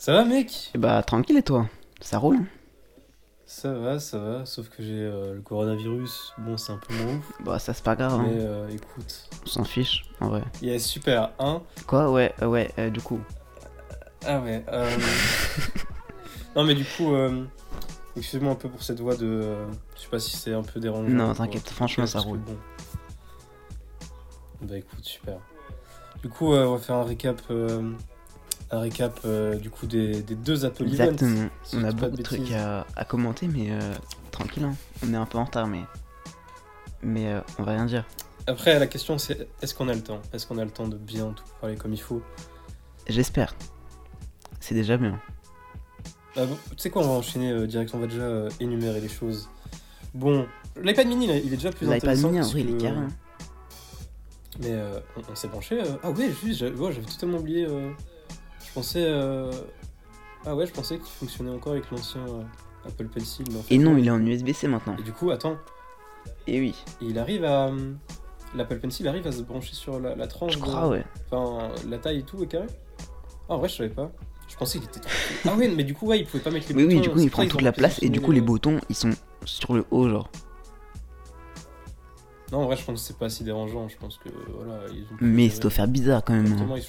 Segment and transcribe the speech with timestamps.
[0.00, 0.70] Ça va, mec?
[0.74, 1.66] Et bah tranquille et toi?
[2.00, 2.38] Ça roule
[3.46, 6.32] Ça va, ça va, sauf que j'ai euh, le coronavirus.
[6.38, 7.32] Bon, c'est un peu moins ouf.
[7.44, 8.24] Bah ça c'est pas grave, hein.
[8.26, 9.28] Mais euh, écoute.
[9.42, 10.42] on s'en fiche en vrai.
[10.62, 11.32] Yes, super.
[11.38, 12.10] Hein Quoi?
[12.10, 13.20] Ouais, euh, ouais, euh, du coup.
[14.26, 14.64] Ah ouais.
[14.68, 14.96] euh,
[16.56, 17.44] non, mais du coup, euh,
[18.18, 19.56] excuse-moi un peu pour cette voix de.
[19.96, 21.08] Je sais pas si c'est un peu dérangeant.
[21.08, 22.38] Non, t'inquiète, franchement, ça roule.
[22.38, 22.56] bon.
[24.62, 25.38] Bah écoute, super.
[26.22, 27.40] Du coup, euh, on va faire un récap.
[27.50, 27.92] euh,
[28.70, 30.92] Un récap euh, du coup des, des deux Apple Events.
[31.12, 31.48] Exactement.
[31.62, 33.94] si On a beaucoup de trucs à, à commenter, mais euh,
[34.30, 34.74] tranquille, hein.
[35.02, 35.82] on est un peu en retard, mais.
[37.02, 38.04] Mais on va rien dire.
[38.48, 40.20] Après, la question c'est est-ce qu'on a le temps?
[40.32, 42.22] Est-ce qu'on a le temps de bien tout parler comme il faut?
[43.06, 43.54] J'espère.
[44.58, 45.20] C'est déjà bien.
[46.46, 49.08] Bon, Tu sais quoi, on va enchaîner euh, direct, on va déjà euh, énumérer les
[49.08, 49.48] choses.
[50.14, 50.46] Bon,
[50.82, 52.28] l'iPad mini, là, il est déjà plus L'iPad intéressant.
[52.28, 52.96] mini, en parce vrai, il est carré.
[52.98, 53.08] hein.
[54.60, 55.80] Mais euh, on, on s'est branché.
[55.80, 57.66] euh, Ah ouais, juste, j'avais ouais, totalement oublié.
[57.66, 57.90] euh,
[58.66, 59.04] Je pensais.
[59.04, 59.50] euh,
[60.46, 62.42] Ah ouais, je pensais qu'il fonctionnait encore avec l'ancien euh,
[62.86, 63.44] Apple Pencil.
[63.50, 64.96] Mais en fait, Et non, il est en USB-C maintenant.
[64.98, 65.56] Et du coup, attends,
[66.46, 67.70] Et oui, il arrive à.
[68.54, 70.54] L'Apple Pencil arrive à se brancher sur la, la tranche.
[70.54, 71.04] je de- crois, ouais.
[71.30, 72.66] Enfin, la taille et tout est carré?
[73.48, 74.10] Ah, en vrai, je savais pas.
[74.48, 75.10] Je pensais qu'il était trop.
[75.46, 76.96] Ah ouais, mais du coup, ouais, il pouvait pas mettre les Oui, boutons.
[76.96, 78.94] oui, du coup, c'est il prend toute la place et du coup, les boutons, ils
[78.96, 79.10] sont
[79.44, 80.30] sur le haut, genre.
[82.50, 83.88] Non, en vrai, je pense que c'est pas si dérangeant.
[83.88, 85.16] Je pense que voilà, ils ont.
[85.20, 86.46] Mais ça doit faire bizarre quand même.
[86.46, 86.76] hein.
[86.76, 86.82] Ils-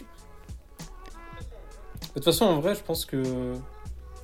[2.07, 3.53] De toute façon, en vrai, je pense que.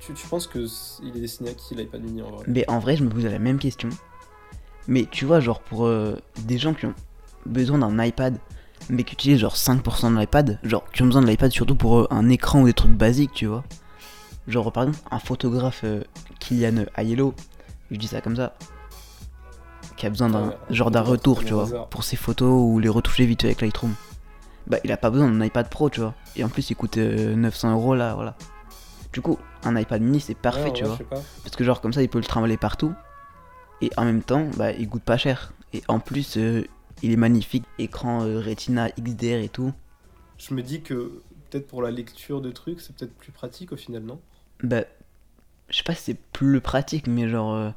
[0.00, 0.66] Tu, tu penses que
[1.02, 3.28] il est destiné à qui l'iPad mini en vrai Mais en vrai, je me posais
[3.30, 3.88] la même question.
[4.88, 6.94] Mais tu vois, genre pour euh, des gens qui ont
[7.44, 8.38] besoin d'un iPad,
[8.90, 11.98] mais qui utilisent genre 5% de l'iPad, genre qui ont besoin de l'iPad surtout pour
[12.00, 13.64] euh, un écran ou des trucs basiques, tu vois.
[14.48, 16.02] Genre par exemple, un photographe euh,
[16.38, 17.34] Kylian Aiello,
[17.90, 18.54] je dis ça comme ça,
[19.96, 22.88] qui a besoin d'un Ouais, genre d'un retour, tu vois, pour ses photos ou les
[22.88, 23.94] retoucher vite fait avec Lightroom.
[24.66, 26.14] Bah, il a pas besoin d'un iPad Pro, tu vois.
[26.34, 28.36] Et en plus, il coûte euh, 900 euros là, voilà.
[29.12, 30.98] Du coup, un iPad mini, c'est parfait, Ouais, tu vois.
[31.42, 32.92] Parce que genre comme ça il peut le trimballer partout.
[33.80, 35.52] Et en même temps, bah il coûte pas cher.
[35.72, 36.64] Et en plus, euh,
[37.02, 37.64] il est magnifique.
[37.78, 39.72] Écran euh, Retina XDR et tout.
[40.38, 43.76] Je me dis que peut-être pour la lecture de trucs, c'est peut-être plus pratique au
[43.76, 44.20] final, non?
[44.62, 44.82] Bah,
[45.68, 47.54] je sais pas si c'est plus pratique, mais genre.
[47.54, 47.70] euh,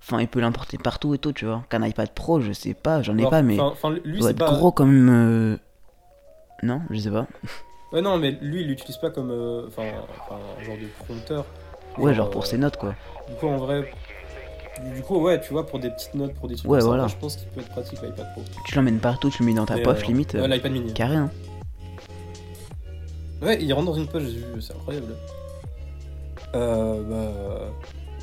[0.00, 1.64] Enfin, il peut l'importer partout et tout, tu vois.
[1.68, 3.58] Qu'un iPad Pro, je sais pas, j'en ai Alors, pas, mais.
[3.58, 4.52] Enfin, lui, c'est pas.
[4.52, 5.08] gros comme.
[5.08, 5.56] euh,
[6.62, 7.26] Non, je sais pas.
[7.92, 9.30] Ouais, non, mais lui, il l'utilise pas comme.
[9.68, 11.46] Enfin, un genre de prompteur.
[11.98, 12.94] Ouais, genre pour ses notes, quoi.
[13.28, 13.90] Du coup, en vrai.
[14.94, 17.06] Du coup, ouais, tu vois, pour des petites notes, pour des trucs Ouais, comme voilà.
[17.06, 18.42] je pense qu'il peut être pratique l'iPad Pro.
[18.64, 20.34] Tu l'emmènes partout, tu le mets dans ta poche, euh, limite.
[20.34, 20.92] Ouais, euh, l'iPad mini.
[20.92, 21.30] carré, hein.
[23.42, 25.14] Ouais, il rentre dans une poche, j'ai vu, c'est incroyable.
[26.54, 27.72] Euh, bah.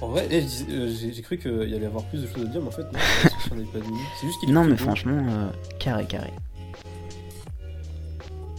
[0.02, 2.62] En vrai, eh, euh, j'ai cru qu'il y allait avoir plus de choses à dire,
[2.62, 4.00] mais en fait, non, c'est sur un iPad mini.
[4.20, 5.48] C'est juste qu'il Non, mais franchement, euh,
[5.80, 6.32] carré, carré.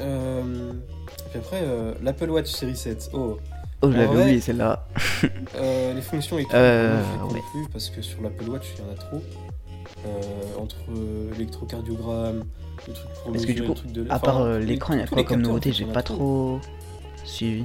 [0.00, 3.11] Euh, et puis après, euh, l'Apple Watch Series 7.
[3.12, 3.38] Oh,
[3.84, 4.86] Oh, je En l'avais oublié celle-là.
[5.56, 6.50] euh, les fonctions et tout.
[6.54, 7.40] Euh, je ouais.
[7.52, 9.20] plus parce que sur l'Apple Watch, il y en a trop.
[10.06, 10.10] Euh,
[10.58, 12.44] entre euh, l'électrocardiogramme,
[12.86, 15.02] le truc pour Parce que du coup, truc de À part euh, l'écran, il y
[15.02, 16.60] a quoi comme nouveauté J'ai pas trop
[17.24, 17.64] suivi.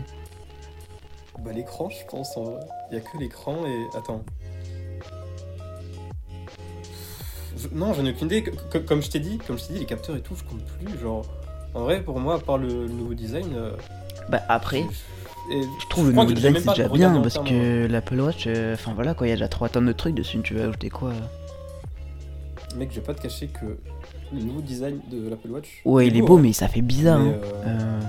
[1.43, 2.35] Bah l'écran, je pense.
[2.37, 2.59] en vrai.
[2.91, 4.23] Il y a que l'écran et attends.
[7.57, 8.43] Je- Non, j'en ai aucune idée.
[8.43, 10.43] Co- co- Comme je t'ai dit, comme je t'ai dit, les capteurs et tout, je
[10.43, 10.99] compte plus.
[10.99, 11.25] Genre,
[11.73, 13.47] en vrai, pour moi, à part le, le nouveau design.
[13.55, 13.71] euh,
[14.29, 14.87] Bah après, je-
[15.49, 18.93] je trouve le nouveau design c'est déjà bien en parce que l'Apple Watch, euh, enfin
[18.93, 21.11] voilà quoi, il y a déjà 3 tonnes de trucs dessus, tu veux ajouter quoi
[22.75, 23.65] Mec, je vais pas te cacher que
[24.31, 25.81] le nouveau design de l'Apple Watch.
[25.85, 26.41] Ouais, il est beau, hein.
[26.43, 27.19] mais ça fait bizarre.
[27.19, 27.39] Mais, hein.
[27.65, 27.99] euh,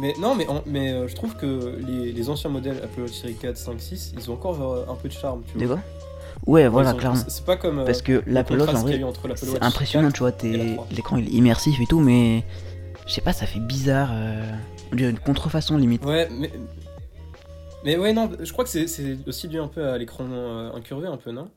[0.00, 3.12] Euh, non, mais, en- mais euh, je trouve que les, les anciens modèles Apple Watch
[3.14, 5.42] Series 4, 5, 6, ils ont encore euh, un peu de charme.
[5.52, 5.76] Tu vois.
[5.76, 5.84] quoi?
[6.46, 7.16] Ouais, voilà, clairement.
[7.26, 7.80] c'est- pas comme.
[7.80, 9.00] euh, Parce que le l'Apple Watch, en vrai,
[9.34, 10.86] c'est impressionnant, 4 tu vois, et la t'es- 3.
[10.92, 12.44] l'écran il est immersif et tout, mais
[13.08, 14.10] je sais pas, ça fait bizarre.
[14.92, 16.04] Euh, une contrefaçon limite.
[16.04, 16.50] Ouais, mais.
[17.84, 21.06] Mais ouais, non, je crois que c'est- aussi dû un peu à l'écran euh, incurvé,
[21.06, 21.48] un peu, non?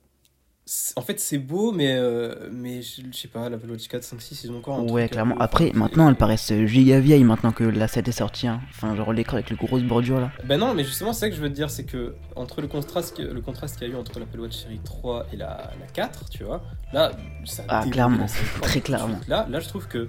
[0.95, 1.95] En fait, c'est beau, mais.
[1.97, 4.83] euh, mais je je sais pas, l'Apple Watch 4, 5, 6, ils ont encore un
[4.83, 5.35] Ouais, truc un clairement.
[5.39, 8.47] Après, maintenant, elles paraissent giga vieilles maintenant que la 7 est sortie.
[8.47, 8.61] hein.
[8.69, 10.31] Enfin, genre l'écran avec les grosses bordures là.
[10.45, 12.67] Ben non, mais justement, c'est ça que je veux te dire, c'est que entre le
[12.67, 15.87] contraste, le contraste qu'il y a eu entre l'Apple Watch série 3 et la, la
[15.91, 16.63] 4, tu vois,
[16.93, 17.11] là,
[17.45, 18.67] ça Ah, clairement, la série 3.
[18.67, 19.19] très clairement.
[19.27, 20.07] Là, là, je trouve que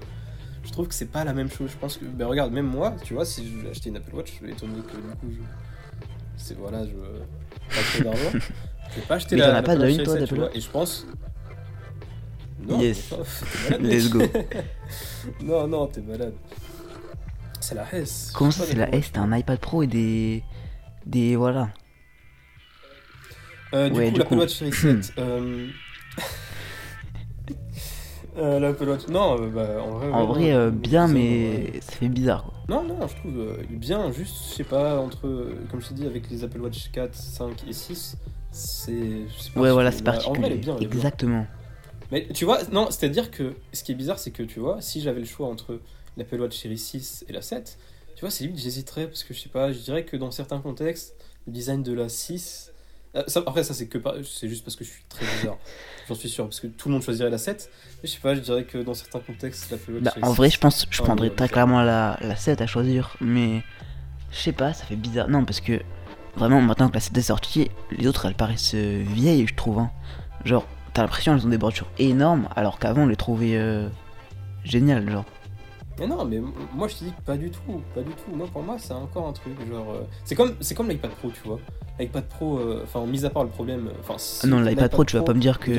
[0.63, 1.69] je trouve que c'est pas la même chose.
[1.71, 4.15] Je pense que, ben regarde, même moi, tu vois, si je vais acheter une Apple
[4.15, 5.41] Watch, étant donné que du coup, je,
[6.37, 6.91] c'est voilà, je
[7.75, 9.47] pas trop d'argent, je vais pas acheter Mais la.
[9.51, 11.07] t'en as pas une, toi, 7, d'Apple Watch Et je pense.
[12.65, 13.09] Non, Yes.
[13.09, 13.91] t'es malade.
[13.91, 14.21] Let's go.
[15.43, 16.33] non, non, t'es malade.
[17.59, 18.31] C'est la S.
[18.33, 18.93] Comment Je ça, c'est la.
[18.95, 19.11] S?
[19.11, 20.43] T'as un iPad Pro et des.
[21.05, 21.35] Des.
[21.35, 21.69] Voilà.
[23.73, 24.39] Euh, du Ouais, coup, du l'Apple coup.
[24.39, 25.67] Watch Series 7, euh,
[28.37, 29.07] Euh, L'Apple Watch.
[29.09, 30.11] Non, euh, bah, en vrai.
[30.11, 32.53] En vrai, euh, bien, mais ça fait bizarre quoi.
[32.67, 35.21] Non, non, je trouve euh, bien, juste, je sais pas, entre.
[35.69, 38.17] Comme je t'ai dit, avec les Apple Watch 4, 5 et 6,
[38.51, 38.91] c'est.
[39.37, 39.91] c'est Ouais, voilà, particulier.
[39.91, 40.57] c'est Bah, En vrai, elle est particulier.
[40.57, 40.97] bien, elle est bien.
[40.97, 41.45] Exactement.
[42.11, 45.01] Mais tu vois, non, c'est-à-dire que ce qui est bizarre, c'est que tu vois, si
[45.01, 45.79] j'avais le choix entre
[46.17, 47.77] l'Apple Watch Series 6 et la 7,
[48.15, 50.59] tu vois, c'est limite, j'hésiterais parce que je sais pas, je dirais que dans certains
[50.59, 51.15] contextes,
[51.47, 52.72] le design de la 6.
[53.15, 55.57] Euh, ça- après, ça, c'est que par- c'est juste parce que je suis très bizarre,
[56.07, 57.69] j'en suis sûr, parce que tout le monde choisirait la 7,
[58.01, 60.31] mais je sais pas, je dirais que dans certains contextes, l'Apple Watch Bah, Series en
[60.33, 63.15] vrai, 6, je pense je Ah, prendrais ouais, très clairement la, la 7 à choisir,
[63.21, 63.61] mais
[64.31, 65.29] je sais pas, ça fait bizarre.
[65.29, 65.81] Non, parce que
[66.35, 69.79] vraiment, maintenant que la 7 est sortie, les autres elles paraissent euh, vieilles, je trouve.
[69.79, 69.91] hein.
[70.45, 73.87] Genre, t'as l'impression qu'elles ont des bordures énormes, alors qu'avant on les trouvait euh,
[74.63, 75.25] géniales, genre.
[75.99, 76.39] Mais non, mais
[76.73, 78.35] moi je te dis pas du tout, pas du tout.
[78.35, 81.29] Moi pour moi c'est encore un truc genre euh, c'est comme c'est comme l'iPad Pro,
[81.29, 81.59] tu vois.
[81.99, 84.89] L'iPad Pro euh, enfin mis à part le problème euh, enfin si Ah non, l'iPad
[84.89, 85.71] Pro, tu vas pas me dire que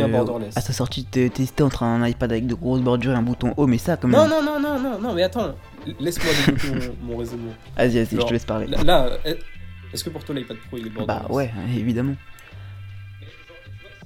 [0.56, 3.66] à sa sortie, testé entre un iPad avec de grosses bordures et un bouton haut,
[3.66, 4.12] mais ça, même.
[4.12, 5.54] Non non non non non non mais attends,
[5.98, 6.68] laisse-moi développer
[7.02, 7.52] mon, mon raisonnement.
[7.76, 8.66] Vas-y, vas-y, je te laisse parler.
[8.68, 9.38] Là, là, est-
[9.92, 11.22] est-ce que pour toi l'iPad Pro il est borderless?
[11.28, 12.14] Bah ouais, évidemment.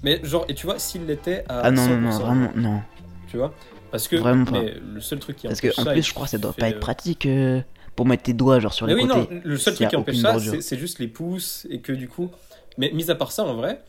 [0.03, 2.81] Mais genre et tu vois s'il l'était à Ah non, non, non, 100%, vraiment, non.
[3.29, 3.53] tu vois?
[3.91, 4.53] Parce que Vraiment pas.
[4.63, 6.53] mais le seul truc qui Parce que en ça plus, je crois que ça doit
[6.53, 7.61] pas être pratique euh,
[7.99, 9.35] pour mettre tes doigts genre sur Mais les oui, côtés.
[9.35, 12.31] non, le seul truc qui empêche ça, c'est juste les pouces et que du coup.
[12.77, 13.83] Mais mis à part ça, en vrai,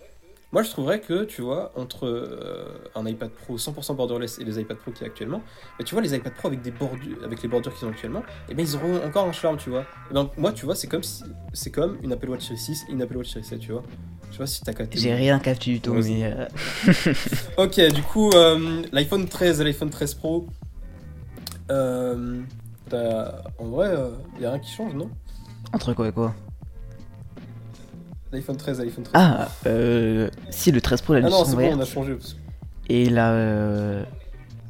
[0.52, 4.60] moi je trouverais que, tu vois, entre euh, un iPad Pro 100% borderless et les
[4.60, 5.44] iPad Pro qui est actuellement,
[5.78, 8.24] bah, tu vois, les iPad Pro avec, des bordures, avec les bordures qu'ils ont actuellement,
[8.50, 9.86] et ben ils auront encore un charme, tu vois.
[10.10, 11.24] Et ben, moi, tu vois, c'est comme, si,
[11.54, 13.84] c'est comme une Apple Watch Series 6 et une Apple Watch Series 7, tu vois.
[14.32, 14.98] Je pas si t'as capté.
[14.98, 16.46] J'ai rien capté du tout, mais euh,
[17.58, 20.48] Ok, du coup, euh, l'iPhone 13 et l'iPhone 13 Pro,
[21.70, 22.42] euh,
[22.94, 23.94] en vrai,
[24.38, 25.10] il y a rien qui change, non?
[25.74, 26.34] Entre quoi et quoi?
[28.32, 31.56] L'iPhone 13 et l'iPhone 13 Ah, euh, si le 13 Pro la Ah non, c'est
[31.56, 32.14] bon, on a changé.
[32.14, 32.36] parce
[32.88, 34.04] et la euh,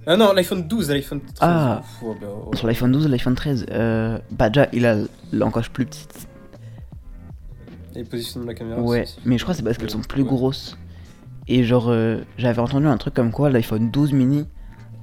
[0.07, 1.33] Ah non, l'iPhone 12 et l'iPhone 13.
[1.41, 1.81] Ah.
[1.81, 2.57] Pff, ouais, bah, ouais.
[2.57, 4.97] sur l'iPhone 12 et l'iPhone 13, euh, bah déjà il a
[5.33, 6.27] l'encoche plus petite.
[7.95, 8.81] Et le positionnement de la caméra.
[8.81, 9.19] Ouais, aussi.
[9.25, 10.27] mais je crois que c'est parce qu'elles sont plus Ouais.
[10.29, 10.77] grosses.
[11.49, 14.47] Et genre euh, j'avais entendu un truc comme quoi l'iPhone 12 mini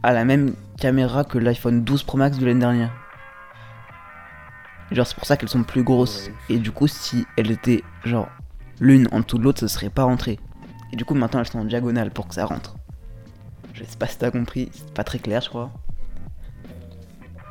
[0.02, 2.92] a la même caméra que l'iPhone 12 Pro Max de l'année dernière.
[4.92, 6.30] Genre c'est pour ça qu'elles sont plus grosses.
[6.48, 8.28] Et du coup si elles étaient genre
[8.80, 10.38] l'une en dessous de l'autre, ça serait pas rentré.
[10.92, 12.76] Et du coup maintenant elles sont en diagonale pour que ça rentre.
[13.74, 15.70] Je sais pas si t'as compris, c'est pas très clair je crois.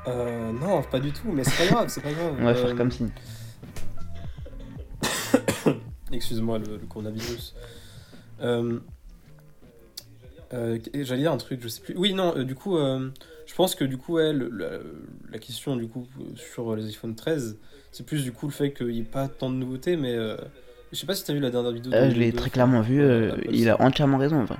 [0.07, 2.35] Euh, non, pas du tout, mais c'est pas grave, c'est pas grave.
[2.39, 3.05] On va Euh, faire comme si.
[6.11, 7.55] Excuse-moi, le, le coronavirus.
[8.41, 8.79] Euh,
[10.53, 11.95] euh, J'allais dire un truc, je sais plus.
[11.97, 13.09] Oui, non, euh, du coup, euh,
[13.55, 14.69] pense que du coup, ouais, le- la,
[15.31, 17.57] la question du coup euh, sur les iPhone 13,
[17.91, 20.35] c'est plus du coup le fait qu'il n'y ait pas tant de nouveautés, mais euh,
[20.91, 21.93] je sais pas si t'as vu la dernière vidéo.
[21.93, 24.57] Euh, de- je l'ai très clairement vu, euh, il a entièrement raison en vrai.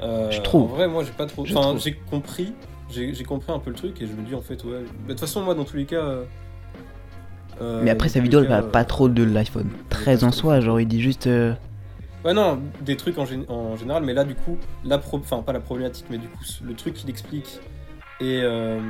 [0.00, 0.64] Euh, Je trouve.
[0.72, 1.44] En vrai, moi, j'ai pas trop.
[1.46, 2.52] Je Enfin, j'ai compris.
[2.90, 4.80] J'ai compris un peu le truc et je me dis en fait, ouais.
[5.06, 5.96] De toute façon, moi, dans tous les cas.
[6.02, 6.24] euh,
[7.60, 10.60] euh, Mais après sa vidéo elle parle pas euh, trop de l'iPhone 13 en soi,
[10.60, 11.54] genre il dit juste euh,
[12.24, 15.18] Ouais, non, des trucs en, en général, mais là, du coup, la pro...
[15.18, 17.58] enfin, pas la problématique, mais du coup, le truc qu'il explique
[18.20, 18.40] et.
[18.42, 18.80] euh,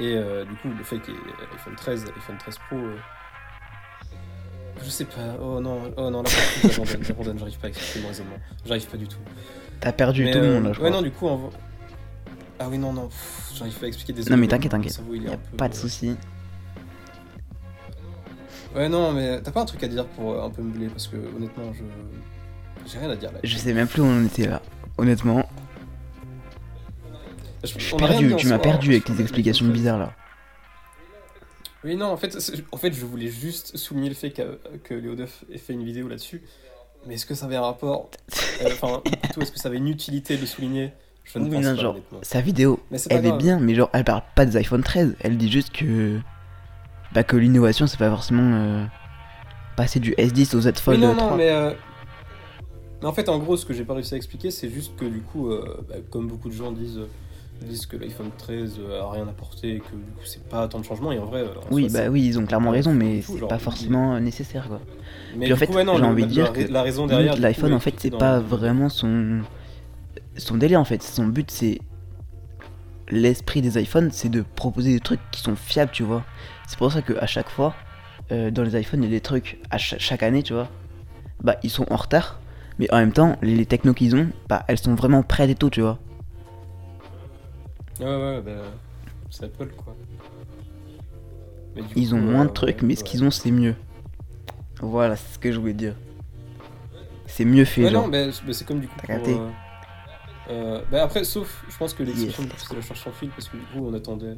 [0.00, 1.20] Et euh, du coup, le fait qu'il y ait
[1.52, 2.76] l'iPhone 13, l'iPhone 13 Pro.
[2.78, 2.96] euh,
[4.82, 5.36] Je sais pas.
[5.40, 6.30] Oh non, oh non, là,
[7.02, 8.36] j'abandonne, j'arrive pas à expliquer mon raisonnement.
[8.66, 9.18] J'arrive pas du tout.
[9.80, 10.90] t'as perdu Mais, tout le monde là je Ouais, crois.
[10.90, 11.50] non, du coup, en...
[12.58, 13.08] Ah oui, non, non,
[13.54, 14.98] j'arrive pas à expliquer des Non, mais t'inquiète, t'inquiète.
[15.50, 16.16] Peu- pas de souci.
[18.74, 20.88] Ouais, non, mais t'as pas un truc à dire pour euh, un peu me blé
[20.88, 21.82] parce que honnêtement, je.
[22.90, 23.38] J'ai rien à dire là.
[23.42, 24.60] Je sais même plus où on en était là.
[24.98, 25.48] Honnêtement,
[27.62, 29.82] Je, suis perdu, tu m'as perdu hein, avec tes explications l'iPhone 13.
[29.82, 30.12] bizarres là.
[31.84, 34.44] Oui, non, en fait, c'est- en fait, je voulais juste souligner le fait qu'a-
[34.84, 36.42] que Léo Duff ait fait une vidéo là-dessus.
[37.06, 38.10] Mais est-ce que ça avait un rapport
[38.62, 40.92] Euh, Enfin, plutôt, est-ce que ça avait une utilité de souligner?
[41.24, 41.96] Je ne Oui, pense non, pas, genre.
[42.22, 45.50] Sa vidéo, elle est bien, mais genre elle parle pas des iPhone 13, elle dit
[45.50, 46.18] juste que
[47.22, 48.84] que l'innovation c'est pas forcément euh,
[49.76, 51.30] passer du S10 au Z Oui, Fold non, 3.
[51.30, 51.50] non, mais.
[51.50, 51.70] euh,
[53.02, 55.04] Mais en fait, en gros, ce que j'ai pas réussi à expliquer, c'est juste que
[55.04, 57.00] du coup, euh, bah, comme beaucoup de gens disent,
[57.62, 60.84] disent que l'iPhone 13 a rien apporté et que du coup, c'est pas tant de
[60.84, 61.42] changements, et en vrai.
[61.42, 64.80] en Oui, bah oui, ils ont clairement raison, mais c'est pas forcément nécessaire quoi.
[65.36, 67.36] Mais Puis en fait, ouais, j'ai envie de dire la, que la raison derrière.
[67.36, 69.40] l'iPhone en fait c'est pas vraiment son
[70.36, 71.80] son délire en fait son but c'est
[73.14, 76.24] l'esprit des iPhones c'est de proposer des trucs qui sont fiables tu vois
[76.66, 77.74] c'est pour ça que à chaque fois
[78.32, 80.68] euh, dans les iPhones il y a des trucs à cha- chaque année tu vois
[81.42, 82.40] bah ils sont en retard
[82.78, 85.70] mais en même temps les, technos qu'ils ont bah elles sont vraiment prêtes et tout
[85.70, 85.98] tu vois
[88.00, 88.50] Ouais, ouais, bah.
[89.30, 89.94] C'est Apple, quoi.
[91.76, 93.50] Mais du ils coup, ont moins de euh, trucs ouais, mais ce qu'ils ont c'est
[93.52, 93.74] mieux
[94.80, 95.94] voilà c'est ce que je voulais dire
[97.26, 98.02] c'est mieux fait, Ouais, genre.
[98.02, 98.94] non, mais mais c'est comme du coup.
[99.00, 99.48] T'as capté euh,
[100.50, 103.48] euh, bah après, sauf, je pense que l'exception coup, c'est la charge sans fil parce
[103.48, 104.36] que du coup, on attendait,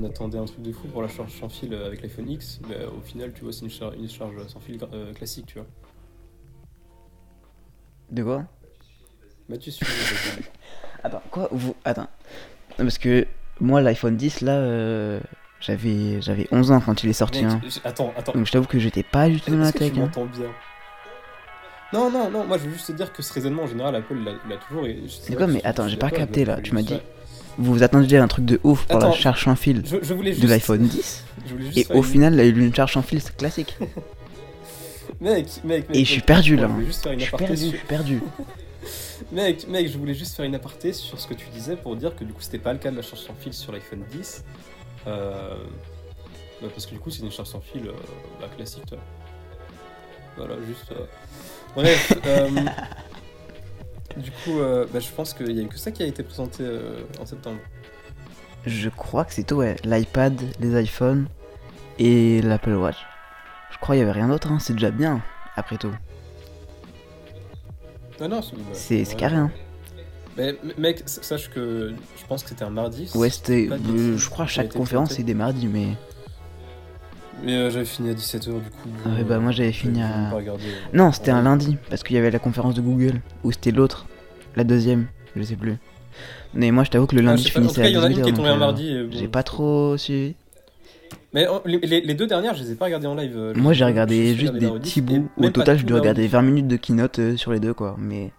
[0.00, 2.60] on attendait un truc de fou pour la charge sans fil euh, avec l'iPhone X.
[2.68, 5.58] Mais au final, tu vois, c'est une, char- une charge sans fil euh, classique, tu
[5.58, 5.66] vois.
[8.10, 8.44] De quoi?
[9.48, 9.86] Mathieu, suis
[11.04, 11.74] Attends, quoi vous...
[11.84, 12.08] Attends.
[12.78, 13.26] Non, parce que
[13.60, 15.20] moi, l'iPhone 10, là, euh,
[15.60, 17.44] j'avais j'avais 11 ans quand il est sorti.
[17.44, 17.60] hein.
[17.84, 18.32] Attends, attends.
[18.32, 19.92] Donc je t'avoue que j'étais pas du tout dans la tech.
[19.92, 20.04] tu hein.
[20.04, 20.48] m'entends bien?
[21.92, 24.16] Non, non, non, moi je veux juste te dire que ce raisonnement en général, Apple
[24.48, 24.86] l'a toujours.
[25.08, 26.60] C'est quoi, mais attends, j'ai pas capté, là.
[26.62, 26.98] Tu m'as dit
[27.56, 30.82] Vous vous attendiez à un truc de ouf pour la charge sans fil de l'iPhone
[30.86, 33.76] 10 je voulais juste et au final, il a eu une charge sans fil classique.
[35.20, 35.96] Mec, mec, mec.
[35.96, 36.68] Et je suis perdu là.
[36.86, 38.22] Je suis perdu, je suis perdu.
[39.32, 42.14] Mec, mec, je voulais juste faire une aparté sur ce que tu disais pour dire
[42.14, 44.44] que du coup c'était pas le cas de la charge sans fil sur l'iPhone 10.
[45.08, 45.56] Euh,
[46.62, 47.92] bah, parce que du coup c'est une charge sans fil euh,
[48.40, 48.86] bah, classique.
[48.86, 48.98] toi.
[50.36, 50.92] Voilà, juste.
[50.92, 51.04] euh,
[51.78, 52.12] Bref.
[52.26, 52.48] euh,
[54.16, 56.24] du coup, euh, bah, je pense qu'il y a eu que ça qui a été
[56.24, 57.60] présenté euh, en septembre.
[58.66, 59.76] Je crois que c'est tout, ouais.
[59.84, 61.28] L'iPad, les iPhones
[62.00, 62.96] et l'Apple Watch.
[63.70, 64.58] Je crois qu'il y avait rien d'autre, hein.
[64.58, 65.22] c'est déjà bien,
[65.54, 65.92] après tout.
[68.20, 69.16] Ah non, c'est bah, ouais.
[69.16, 69.52] carré, hein.
[70.36, 73.08] Mais mec, sache que je pense que c'était un mardi.
[73.14, 73.68] Ouais, c'était.
[73.70, 75.96] euh, je crois a chaque conférence c'est des mardis, mais.
[77.44, 78.88] Mais euh, j'avais fini à 17h du coup.
[79.04, 80.34] Ah ouais, euh, bah moi j'avais fini à.
[80.34, 80.40] euh,
[80.92, 84.06] Non, c'était un lundi, parce qu'il y avait la conférence de Google, ou c'était l'autre,
[84.56, 85.76] la deuxième, je sais plus.
[86.54, 87.82] Mais moi je t'avoue que le Ah, lundi je je sais pas, en tout finissais
[87.82, 88.24] cas, à il y en a une 18h.
[88.24, 89.02] qui est tombée un donc, mardi.
[89.04, 90.34] bon, J'ai pas trop suivi.
[91.32, 93.34] Mais les, les- les deux dernières, je les ai pas regardées en live.
[93.36, 95.28] euh, Moi j'ai regardé juste des petits et bouts.
[95.36, 96.32] Au total, je dois regarder rediff.
[96.32, 97.96] 20 minutes de keynote euh, sur les deux, quoi.
[97.98, 98.32] Mais.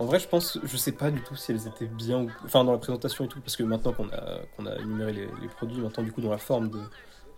[0.00, 2.30] En vrai, je pense, je sais pas du tout si elles étaient bien, ou...
[2.46, 5.28] enfin dans la présentation et tout, parce que maintenant qu'on a, qu'on a énuméré les,
[5.42, 6.78] les produits, maintenant du coup dans la forme de,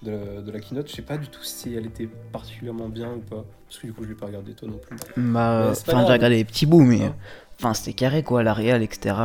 [0.03, 3.15] de, la, de la keynote, je sais pas du tout si elle était particulièrement bien
[3.15, 4.97] ou pas, parce que du coup je l'ai pas regardé toi non plus.
[5.17, 7.03] Bah, enfin, j'ai regardé les petits bouts, mais.
[7.03, 7.17] Hein.
[7.59, 9.17] Enfin, c'était carré, quoi, la réal, etc.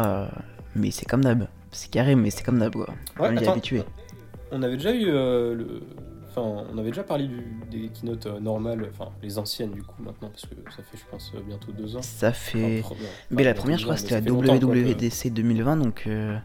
[0.75, 1.47] Mais c'est comme d'hab.
[1.71, 2.89] C'est carré, mais c'est comme d'hab, quoi.
[3.19, 3.83] Ouais, On y est habitué.
[4.51, 5.81] on avait déjà eu euh, le,
[6.37, 7.41] enfin on avait déjà parlé du,
[7.71, 11.03] des keynotes euh, normales, enfin les anciennes du coup maintenant, parce que ça fait je
[11.09, 12.01] pense euh, bientôt deux ans.
[12.01, 12.81] Ça fait.
[12.83, 12.95] Enfin,
[13.31, 16.03] Mais la première, je crois, c'était la que- WWDC 2020, donc.
[16.07, 16.37] euh,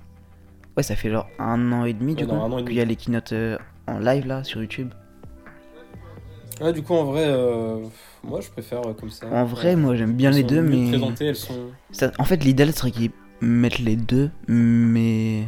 [0.76, 2.34] Ouais, ça fait genre un an et demi, du Ouais, coup.
[2.34, 4.88] non, et Puis il y a les keynotes euh, en live, là, sur YouTube.
[6.62, 7.84] Ouais, du coup, en vrai, euh,
[8.24, 9.26] moi je préfère comme ça.
[9.26, 10.88] En vrai, moi, j'aime bien Elles les deux, mais.
[10.88, 11.70] présentées, elles sont.
[11.90, 13.10] Ça, en fait, l'idéal serait qu'ils
[13.42, 15.46] mettent les deux, mais.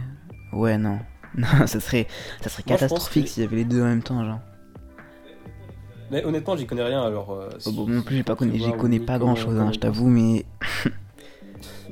[0.52, 0.98] Ouais, non.
[1.38, 2.06] Non, ça serait,
[2.40, 4.40] ça serait Moi, catastrophique que- s'il y avait les deux en même temps, genre.
[6.10, 7.32] Mais honnêtement, j'y connais rien alors.
[7.32, 9.72] euh, Oh, si- bon, non plus, pas j'y vois connais ou pas grand chose, comment-
[9.72, 10.44] je t'avoue, mais.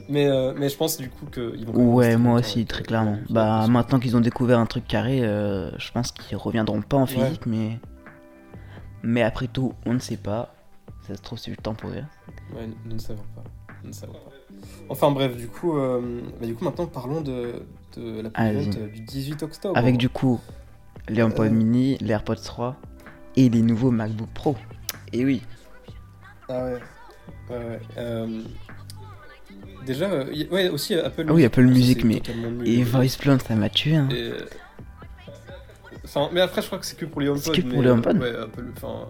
[0.09, 1.95] Mais, euh, mais je pense du coup qu'ils vont.
[1.95, 3.19] Ouais, moi aussi, très clairement.
[3.31, 7.07] Bah, maintenant qu'ils ont découvert un truc carré, euh, je pense qu'ils reviendront pas en
[7.07, 7.79] physique, mais.
[9.03, 10.55] Mais après tout, on ne sait pas.
[11.07, 11.95] Ça se trouve, c'est pour eux.
[12.55, 13.45] Ouais, nous ne savons pas.
[13.83, 14.33] Nous ne savons pas.
[14.89, 17.63] Enfin bref, du coup, euh, bah, du coup maintenant parlons de
[18.01, 18.69] la Allez.
[18.69, 19.77] prévente du 18 octobre.
[19.77, 20.41] Avec du coup,
[21.09, 21.51] les HomePod Euh.
[21.51, 22.77] mini, les AirPods 3
[23.37, 24.57] et les nouveaux MacBook Pro.
[25.13, 25.43] Et oui,
[26.49, 26.79] Ah ouais.
[27.51, 27.81] Ouais, ouais.
[27.99, 28.43] euh,
[29.87, 32.23] Déjà, euh, ouais, aussi euh, Apple Ah oui, Apple Music, mais-
[32.65, 33.97] et Voice Plant, ça m'a tué.
[33.97, 34.09] Hein.
[34.11, 34.47] Et, euh,
[36.05, 37.55] Enfin, mais après, je crois que c'est que pour les HomePod.
[37.55, 39.07] C'est que pour mais, les euh, HomePod Ouais, Apple, enfin.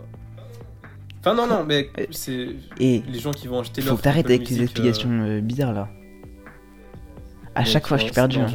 [1.20, 2.48] Enfin, non, non, mais Euh, c'est
[2.78, 5.88] Et les gens qui vont acheter faut que t'arrêtes avec Music, explications euh, bizarres là.
[7.54, 8.38] À chaque fois, je suis perdu.
[8.38, 8.47] hein.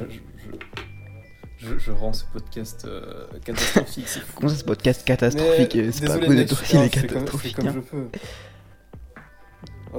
[1.60, 4.22] Je, rends ce podcast euh, catastrophique, c'est.
[4.36, 5.78] Comment ça, ce podcast catastrophique?
[5.92, 7.56] C'est pas à cause de toi non, est je fais comme- je fais catastrophique.
[7.56, 7.74] comme hein.
[7.76, 8.08] je peux.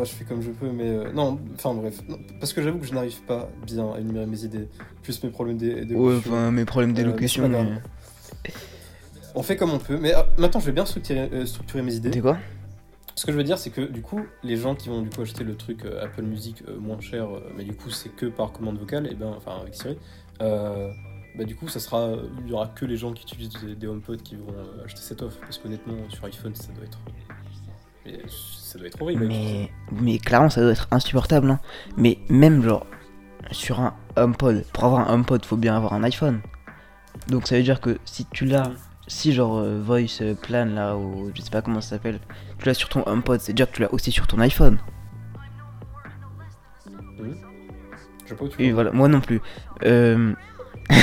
[0.04, 2.00] Je fais comme je peux, mais euh, non, enfin bref.
[2.08, 4.68] Non, parce que j'avoue que je n'arrive pas bien à énumérer mes idées,
[5.02, 6.00] plus mes problèmes d'é- d'élocution.
[6.04, 7.42] Ouais, enfin, mes problèmes Euh, d'élocution.
[7.44, 8.52] c'est mais-.
[9.34, 12.10] On fait comme on peut, mais euh, maintenant je vais bien structurer, structurer mes idées.
[12.10, 12.38] T'es quoi?
[13.18, 15.22] Ce que je veux dire, c'est que du coup, les gens qui vont du coup
[15.22, 18.26] acheter le truc euh, Apple Music euh, moins cher, euh, mais du coup c'est que
[18.26, 19.98] par commande vocale, et ben enfin avec Siri,
[20.38, 22.12] bah du coup ça sera,
[22.44, 25.20] il y aura que les gens qui utilisent des, des HomePod qui vont acheter cette
[25.22, 27.00] offre, parce qu'honnêtement sur iPhone ça doit être,
[28.06, 29.26] mais ça doit être horrible.
[29.26, 29.68] mais...
[29.90, 31.50] mais clairement, ça doit être insupportable.
[31.50, 31.60] Hein.
[31.96, 32.86] Mais même genre,
[33.50, 36.40] sur un HomePod, pour avoir un HomePod, faut bien avoir un iPhone.
[37.26, 38.87] Donc ça veut dire que si tu l'as, Mm.
[39.08, 42.20] Si genre euh, Voice euh, Plan là, ou je sais pas comment ça s'appelle,
[42.58, 44.78] tu l'as sur ton HomePod, c'est dire que tu l'as aussi sur ton iPhone.
[48.24, 49.40] Je sais pas où tu Et voilà, moi non plus.
[49.84, 50.32] Euh...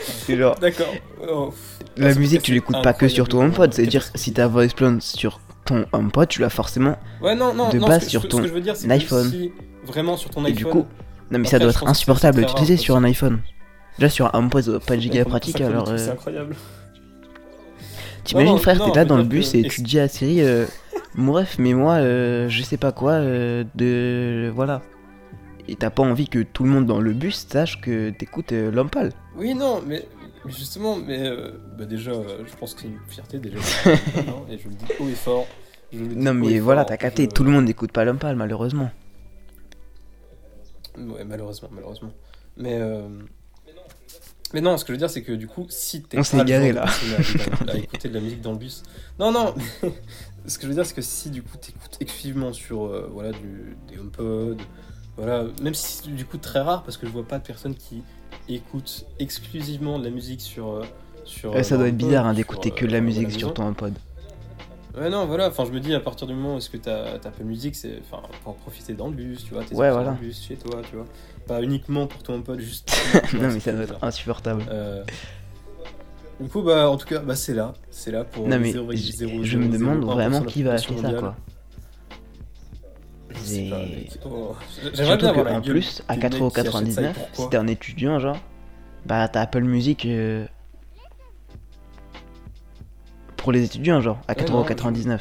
[0.00, 0.94] c'est genre, D'accord.
[1.28, 1.52] Oh,
[1.96, 4.98] la Ah, musique tu l'écoutes pas que sur ton HomePod, c'est-à-dire si t'as Voice Plan
[5.00, 6.96] sur ton HomePod, tu l'as forcément.
[7.20, 8.74] Ouais, non, non, de non, base ce que, sur ton ce que je veux dire,
[8.88, 9.28] iPhone.
[9.30, 9.52] si
[9.84, 10.56] vraiment sur ton Et iPhone.
[10.56, 10.86] du coup,
[11.30, 13.40] non mais ça doit je être insupportable c'est à très utiliser rare, sur un iPhone.
[13.98, 15.88] Déjà sur un ça doit pas être Ouais, giga pratique alors.
[15.88, 16.54] euh, C'est incroyable.
[18.24, 20.66] T'imagines, frère, t'es là dans le bus que- et tu dis à Siri, euh,
[21.14, 24.50] mon ref, mais moi, euh, je sais pas quoi, euh, de.
[24.54, 24.82] Voilà.
[25.66, 28.70] Et t'as pas envie que tout le monde dans le bus sache que t'écoutes euh,
[28.70, 29.12] l'homme pâle.
[29.36, 30.06] Oui, non, mais,
[30.44, 33.58] mais justement, mais euh, bah déjà, euh, je pense que c'est une fierté déjà.
[34.50, 35.46] Et je le dis haut et fort.
[35.92, 38.18] je le dis Non, mais voilà, t'as capté, je- tout le monde n'écoute pas l'homme
[38.18, 38.90] pâle, malheureusement.
[40.96, 42.12] Ouais, malheureusement, malheureusement.
[42.56, 43.08] Mais, euh...
[44.54, 46.38] mais non, ce que je veux dire, c'est que du coup, si t'es On s'est
[46.40, 46.84] égaré, là.
[46.86, 48.82] à, à écouter de la musique dans le bus.
[49.18, 49.54] Non, non,
[50.46, 53.32] ce que je veux dire, c'est que si du coup t'écoutes exclusivement sur euh, voilà,
[53.32, 54.60] du, des HomePod,
[55.16, 57.74] voilà, même si c'est du coup très rare, parce que je vois pas de personnes
[57.74, 58.02] qui
[58.48, 60.68] écoutent exclusivement de la musique sur.
[60.70, 60.84] euh,
[61.24, 63.30] sur Ouais, ça euh, doit être bizarre hein, HomePod, d'écouter que de la euh, musique
[63.32, 63.94] sur ton iPod.
[64.98, 67.18] Ouais, non, voilà, enfin, je me dis, à partir du moment où est-ce que t'as
[67.18, 70.06] t'as Apple Music, c'est enfin, pour profiter dans le bus, tu vois, t'es Ouais, voilà.
[70.06, 71.04] dans le bus chez toi, tu vois.
[71.46, 72.90] Pas uniquement pour ton pote, juste.
[73.34, 74.64] non, mais ça doit être insupportable.
[74.70, 75.04] Euh,
[76.40, 77.74] Du coup, bah, en tout cas, bah, c'est là.
[77.90, 78.48] C'est là pour.
[78.48, 81.36] Non, mais 0,001% je me demande vraiment qui va acheter ça, quoi.
[84.24, 84.54] Oh,
[84.94, 87.44] J'aimerais Surtout bien avoir gueule plus, à du mec qui achète ça, et 4,99€, pourquoi
[87.44, 88.38] si t'es un étudiant, genre,
[89.06, 90.46] bah t'as Apple Music euh,
[93.38, 95.18] pour les étudiants, genre, à Ouais, non, 4,99€.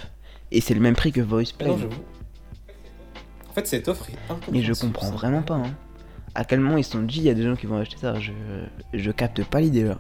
[0.52, 1.68] Et c'est le même prix que Voice Play.
[1.70, 1.94] non, j'avoue.
[3.50, 4.52] En fait, cette offre est.
[4.52, 5.74] Mais je comprends vraiment pas, hein.
[6.36, 7.98] À quel moment ils se sont dit, il y a des gens qui vont acheter
[7.98, 8.20] ça?
[8.20, 8.32] Je,
[8.94, 9.98] je capte pas l'idée là.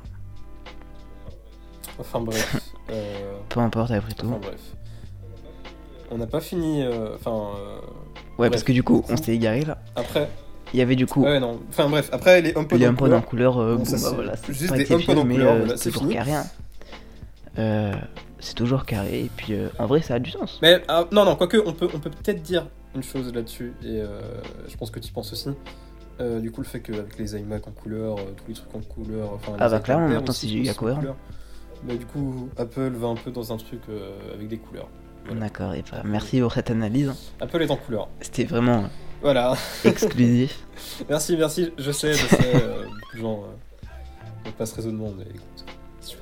[1.99, 2.61] Enfin, bref.
[2.91, 4.27] euh, Peu importe après tout.
[4.27, 4.59] Enfin, bref.
[6.11, 6.83] On n'a pas fini.
[6.83, 7.55] euh, Enfin.
[7.57, 7.77] euh,
[8.37, 8.51] Ouais, bref.
[8.51, 9.79] parce que du coup, on s'est égaré là.
[9.95, 10.29] Après.
[10.73, 11.59] Il y avait du coup Ouais, non.
[11.69, 12.09] Enfin, bref.
[12.11, 12.83] Après, les HomePod.
[12.83, 13.25] en couleur.
[13.25, 16.33] couleur, Bon, bah voilà, c'est juste pas des HomePod en couleur, voilà, c'est toujours carré.
[16.33, 16.45] hein.
[17.57, 17.93] Euh,
[18.39, 20.59] c'est toujours carré, et puis euh, en vrai, ça a du sens.
[20.61, 23.99] Mais ah, non, non, quoique, on peut on peut peut-être dire une chose là-dessus, et
[24.01, 24.21] euh,
[24.67, 25.49] je pense que tu penses aussi.
[26.19, 28.79] Euh, du coup, le fait qu'avec les iMac en couleur, euh, tous les trucs en
[28.81, 29.53] couleur, enfin.
[29.59, 30.99] Ah bah, clairement, Air maintenant, c'est cohérent.
[30.99, 31.15] couleur.
[31.83, 34.89] Bah, du coup, Apple va un peu dans un truc euh, avec des couleurs.
[35.25, 35.41] Voilà.
[35.41, 37.13] D'accord, et bah, merci pour cette analyse.
[37.39, 38.07] Apple est en couleur.
[38.21, 38.85] C'était vraiment
[39.21, 39.53] Voilà.
[39.85, 40.59] exclusif.
[41.09, 41.71] merci, merci.
[41.77, 42.55] Je sais, je sais.
[42.55, 43.85] euh, beaucoup de gens euh,
[44.45, 45.65] n'ont pas ce raisonnement, mais écoute,
[46.07, 46.15] si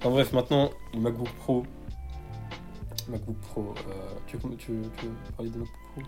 [0.00, 1.64] Enfin bref, maintenant, le MacBook Pro.
[3.08, 3.74] MacBook Pro.
[3.88, 3.92] euh,
[4.26, 4.82] tu, tu, tu veux
[5.36, 6.02] parler des MacBook Pro?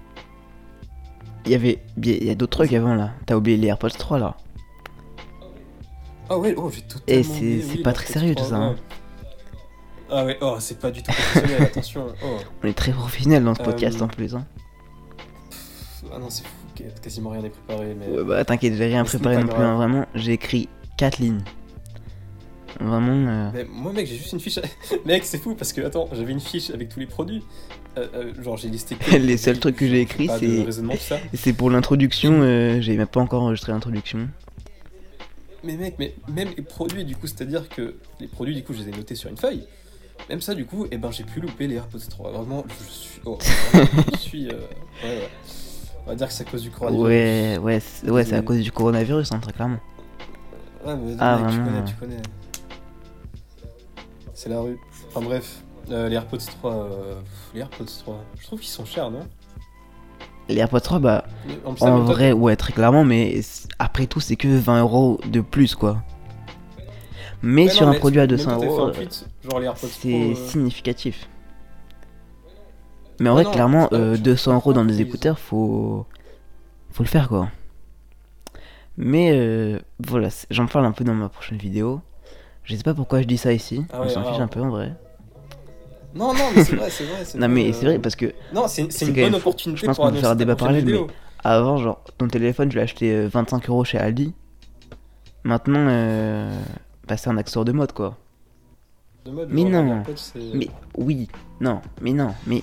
[1.45, 3.13] Il y avait, il y a d'autres trucs avant là.
[3.27, 4.37] T'as oublié les AirPods 3 là.
[6.29, 7.05] Ah ouais, oh, j'ai totalement.
[7.07, 8.77] Et c'est- oublié, c'est oui, pas très sérieux, tout 3, ça, hein.
[10.11, 12.07] Ah ouais, oh, c'est pas du tout professionnel, attention.
[12.25, 12.37] Oh.
[12.63, 14.35] On est très professionnel dans ce Euh, podcast en plus.
[14.35, 14.45] Hein.
[16.13, 18.09] Ah non, c'est fou, qu- quasiment rien n'est préparé, mais.
[18.09, 19.63] Ouais, bah t'inquiète, j'ai rien mais préparé non plus.
[19.63, 21.43] hein, Vraiment, j'ai écrit 4 lignes.
[22.81, 23.29] Vraiment.
[23.31, 24.59] euh, Mais moi, mec, j'ai juste une fiche.
[25.07, 27.43] mec, c'est fou parce que, attends, j'avais une fiche avec tous les produits.
[27.97, 28.97] Euh, euh, genre, j'ai listé.
[28.97, 30.45] que Les seuls trucs que j'ai écrits, c'est-.
[31.33, 34.29] Et c'est pour l'introduction, euh, j'ai même pas encore enregistré l'introduction.
[35.65, 38.83] Mais mec, mais même les produits, du coup, c'est-à-dire que les produits, du coup, je
[38.83, 39.65] les ai notés sur une feuille.
[40.29, 42.31] Même ça, du coup, eh ben, j'ai pu louper les AirPods 3.
[42.33, 43.21] Vraiment, je suis.
[43.25, 43.39] oh,
[44.13, 44.49] je suis.
[44.49, 44.53] euh,
[45.03, 45.29] Ouais, ouais.
[46.07, 47.07] On va dire que c'est à cause du coronavirus.
[47.09, 49.79] Ouais, ouais, c'est ouais, c'est à cause du coronavirus, hein, très clairement.
[50.85, 52.17] Ouais, mais Ah, mec, tu vraiment, connais, tu connais.
[54.37, 54.79] C'est la rue.
[55.09, 57.15] Enfin bref, euh, les AirPods 3, euh,
[57.55, 59.27] les AirPods 3, je trouve qu'ils sont chers, non?
[60.51, 61.25] Les AirPods 3, bah,
[61.65, 63.41] En, plus, en toi, vrai, ouais, très clairement, mais
[63.79, 66.03] après tout, c'est que 20 euros de plus, quoi.
[67.41, 70.35] Mais sur non, un mais produit à même 200 quand t'as fait euros, euh, c'est
[70.35, 71.29] significatif.
[73.19, 76.07] Mais en vrai, non, clairement, euh, je 200 euros dans des écouteurs, faut.
[76.91, 77.49] Faut le faire, quoi.
[78.99, 82.03] Mais euh, voilà, j'en parle un peu dans ma prochaine vidéo.
[82.67, 84.71] Je sais pas pourquoi je dis ça ici, Ah on s'en fiche un peu en
[84.71, 84.93] vrai.
[86.15, 87.25] Non, non, mais c'est vrai, c'est vrai.
[87.25, 89.97] c'est Non, mais c'est euh, vrai, parce que Non, c'est une bonne opportunité Je pense
[89.97, 91.07] pour qu'on peut faire un débat parallèle, vidéo.
[91.45, 94.33] Avant, genre, ton téléphone, je l'ai acheté euh, 25 euros chez Aldi.
[95.45, 96.51] Maintenant, euh,
[97.07, 98.17] bah, c'est un accessoire de mode, quoi.
[99.25, 100.03] De mode, Mais non.
[100.55, 101.29] Mais oui,
[101.61, 102.63] non, mais non, mais.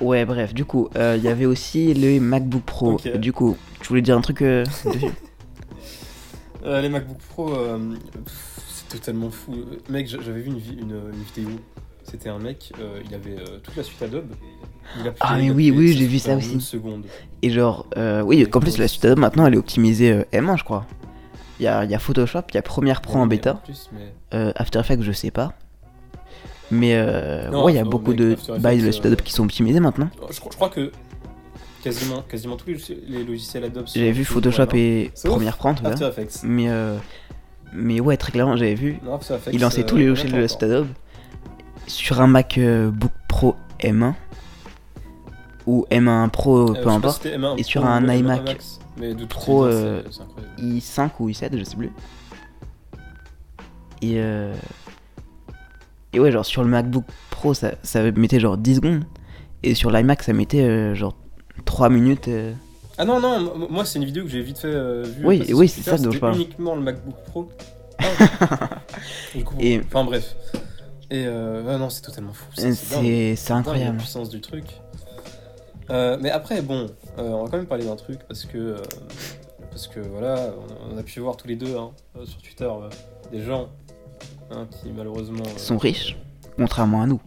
[0.00, 2.96] Ouais, bref, du coup, euh, il y avait aussi le MacBook Pro.
[3.16, 5.06] Du coup, tu voulais dire un truc euh, dessus
[6.64, 7.78] Euh, les MacBook Pro, euh,
[8.24, 8.63] pff,
[8.98, 9.52] totalement fou.
[9.88, 11.50] Mec, j'a- j'avais vu une, vi- une, une vidéo.
[12.02, 14.26] C'était un mec, euh, il avait euh, toute la suite Adobe.
[15.00, 16.52] Il appuyait- Ah, mais oui, oui, j'ai vu ça aussi.
[16.52, 17.04] une seconde.
[17.42, 20.58] Et genre, euh, oui, qu'en plus, la suite Adobe maintenant, elle est optimisée euh, M1,
[20.58, 20.86] je crois.
[21.60, 23.54] Il y a, y a Photoshop, il y a Premiere Pro en Ouais, bêta.
[23.64, 25.54] plus, mais- After Effects, je sais pas.
[26.70, 29.06] Mais euh, Non, ouais, il y a oh, beaucoup mec, de bails de la suite
[29.06, 30.10] Adobe qui sont optimisés maintenant.
[30.30, 30.90] Je, crois- je crois que
[31.82, 32.66] quasiment, quasiment tous
[33.08, 34.78] les, logiciels Adobe sont J'avais vu Photoshop pour M1.
[34.78, 35.90] et Premiere Pro en tout cas.
[35.90, 36.40] After Effects.
[36.42, 36.96] Mais, euh,
[37.74, 38.98] mais ouais, très clairement, j'avais vu.
[39.04, 39.18] Non,
[39.52, 40.88] Il lançait euh, tous les logiciels de la suite Adobe
[41.86, 44.14] sur un MacBook Pro M1
[45.66, 46.70] ou M1 Pro.
[46.70, 47.16] Euh, peu importe.
[47.16, 48.58] si c'était M1 et sur un ou M1 iMac
[48.96, 50.54] mais de Pro, euh, c'est- c'est incroyable.
[50.62, 51.90] i5 ou i7, je sais plus.
[54.02, 54.54] Et, euh,
[56.12, 59.04] Et ouais, genre sur le MacBook Pro, ça, ça mettait genre 10 secondes.
[59.64, 61.16] Et sur l'iMac, ça mettait euh, genre
[61.64, 62.28] 3 minutes.
[62.98, 65.82] Ah non, non, moi c'est une vidéo que j'ai vite fait euh, vue Oui, c'est
[65.82, 66.36] ça dont je parle.
[66.36, 67.48] uniquement le MacBook Pro.
[67.98, 68.68] Ah.
[69.34, 70.34] Du coup, Et- Enfin bref.
[71.10, 72.44] Et euh, ouais, non, c'est totalement fou.
[72.54, 73.96] C'est incroyable.
[73.96, 74.64] La puissance du truc.
[75.90, 76.86] Euh, mais après, bon,
[77.18, 78.76] euh, on va quand même parler d'un truc parce que, euh,
[79.70, 81.90] parce que voilà, on a, on a pu voir tous les deux hein,
[82.24, 82.68] sur Twitter
[83.30, 83.68] des gens
[84.50, 85.44] hein, qui malheureusement.
[85.56, 86.16] sont riches,
[86.56, 87.20] contrairement à nous.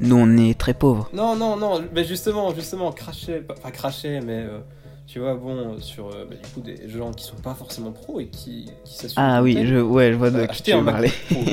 [0.00, 1.08] Nous, on est très pauvres.
[1.12, 4.58] Non, non, non, mais justement, justement, cracher, pas, pas cracher, mais euh,
[5.06, 8.20] tu vois, bon, sur euh, bah, du coup des gens qui sont pas forcément pros
[8.20, 9.22] et qui, qui s'assument.
[9.22, 11.12] Ah oui, je, ouais, je vois de Euh, qui acheter tu un veux parler.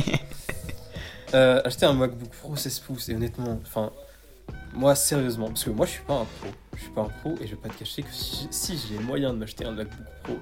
[1.36, 3.92] Euh, acheter un MacBook Pro 16 pouces et honnêtement, enfin,
[4.72, 7.34] moi sérieusement, parce que moi je suis pas un pro, je suis pas un pro
[7.42, 9.72] et je vais pas te cacher que si, si j'ai les moyens de m'acheter un
[9.72, 10.34] MacBook Pro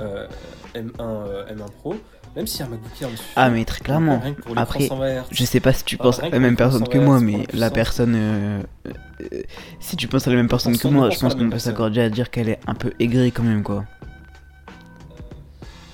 [0.00, 0.28] euh,
[0.74, 1.94] M1, euh, M1 Pro,
[2.36, 3.28] même si un MacBook Air me suffit.
[3.36, 4.20] Ah, mais très clairement.
[4.56, 5.24] Après, 320 Hz.
[5.30, 7.70] Je sais pas si tu penses à la même personne que 320 moi, mais la
[7.70, 8.14] personne.
[8.16, 9.42] euh, euh,
[9.80, 12.00] si tu penses à la même personne que moi, 100% je pense qu'on peut s'accorder
[12.00, 13.84] à dire qu'elle est un peu aigrie quand même, quoi.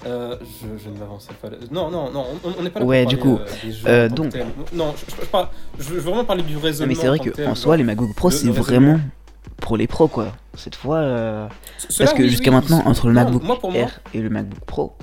[0.06, 1.56] Euh, je, je ne m'avancerai pas là.
[1.70, 3.40] Non, non, non, on- n'est pas là Ouais, pour du parler, coup,
[3.86, 4.34] euh, euh, donc-.
[4.72, 5.48] Non, je, je, je parle-
[5.78, 6.88] je veux vraiment parler du raisonnement.
[6.88, 7.56] mais c'est vrai en tant que que tel, en genre.
[7.58, 8.98] soi, les MacBook Pro, c'est vraiment
[9.58, 10.28] pour les pros, quoi.
[10.54, 10.96] Cette fois.
[11.00, 11.48] euh,
[11.98, 14.20] Parce que oui, jusqu'à oui, maintenant, entre le non, MacBook moi, pour moi, Air et
[14.22, 14.96] le MacBook Pro,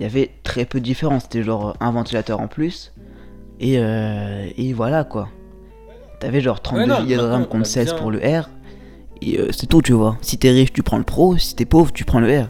[0.00, 1.24] il y avait très peu de différence.
[1.24, 2.92] C'était genre un ventilateur en plus.
[3.60, 5.28] Et, euh, et voilà quoi.
[6.18, 8.48] T'avais genre 32 Ouais, non, Go de RAM contre 16 bien- pour le R.
[9.22, 10.16] Et euh, c'est tout, tu vois.
[10.22, 11.36] Si t'es riche, tu prends le Pro.
[11.36, 12.48] Si t'es pauvre, tu prends le R.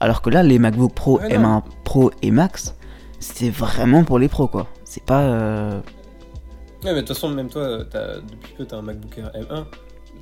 [0.00, 1.58] Alors que là, les MacBook Pro Ouais, non.
[1.60, 2.74] M1 Pro et Max,
[3.20, 4.66] c'est vraiment pour les pros quoi.
[4.84, 5.20] C'est pas.
[5.22, 5.80] euh,
[6.84, 9.64] Ouais, mais de toute façon, même toi, depuis peu, t'as un MacBook Air M1.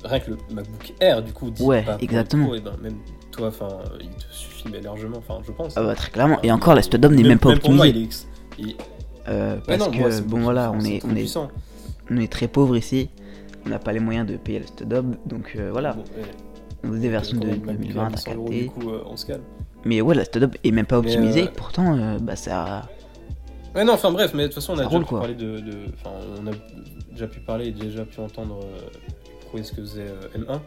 [0.03, 2.45] Rien que le MacBook Air, du coup, dit Ouais, pas exactement.
[2.45, 2.95] pro, et ben, même
[3.31, 3.67] toi, enfin,
[3.99, 5.73] il te suffit mais largement, enfin, je pense.
[5.77, 6.39] Ah bah, très clairement.
[6.43, 8.09] Et encore, la Stodom n'est même pas pour moi, optimisée.
[8.57, 8.71] il est.
[8.71, 8.75] il-
[9.29, 11.37] Euh, parce non, que moi, bon voilà, on est, on est
[12.09, 13.09] on est très pauvres ici,
[13.65, 16.27] on n'a pas les moyens de payer le Stodom, donc euh, voilà, Bon, ouais,
[16.83, 18.49] on a des versions de quand même, MacBook Air 2020 à 100 euros.
[18.49, 19.43] Du coup, euh, on se calme.
[19.85, 22.89] Mais ouais, la Stodom est même pas optimisée, euh, pourtant, bah ça.
[23.75, 25.19] Ouais, non, enfin bref, mais de toute façon, on a Ça déjà roule, pu quoi.
[25.19, 25.63] parler de.
[26.41, 26.51] on a
[27.11, 28.59] déjà pu parler et déjà pu entendre
[29.63, 30.59] ce que faisait euh, M1.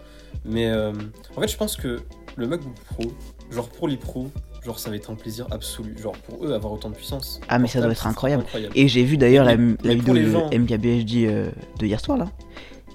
[0.45, 0.93] Mais euh,
[1.37, 2.01] en fait, je pense que
[2.37, 3.05] le MacBook Pro,
[3.51, 4.31] genre pour les pros,
[4.65, 5.97] genre ça va être un plaisir absolu.
[6.01, 7.41] Genre pour eux, avoir autant de puissance.
[7.49, 8.43] Ah, mais ça doit être incroyable.
[8.43, 8.73] incroyable.
[8.77, 12.27] Et j'ai vu d'ailleurs la, vidéo les gens- de MKBHD euh, de hier soir là.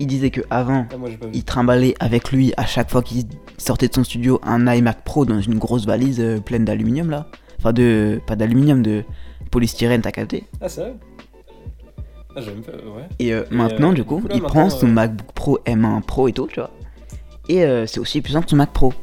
[0.02, 3.26] Il disait que avant, Ah, moi, il trimballait avec lui à chaque fois qu'il
[3.58, 7.28] sortait de son studio un iMac Pro dans une grosse valise euh, pleine d'aluminium là.
[7.60, 9.04] Enfin de pas d'aluminium, de
[9.52, 10.46] polystyrène, t'as capté.
[10.62, 10.94] Ah, c'est vrai?
[12.36, 12.72] Ah, j'ai même pas.
[12.72, 13.08] Ouais.
[13.20, 15.60] Et euh, Et, maintenant, euh, du coup, coup, là, il prend son euh, MacBook Pro
[15.66, 16.72] M1 Pro et tout, tu vois.
[17.48, 18.94] Et c'est aussi puissant que son Mac Pro.